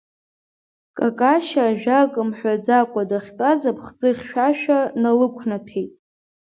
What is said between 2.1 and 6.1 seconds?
мҳәаӡакәа дахьтәаз аԥхӡы хьшәашәа налықәнаҭәеит.